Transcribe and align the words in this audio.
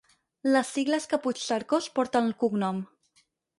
Les 0.55 0.71
sigles 0.77 1.05
que 1.11 1.19
Puigcercós 1.27 1.91
porta 1.99 2.25
al 2.25 2.35
cognom. 2.45 2.83